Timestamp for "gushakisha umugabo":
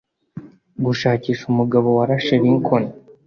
0.85-1.87